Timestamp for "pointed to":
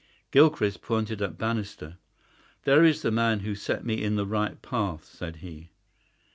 0.81-1.27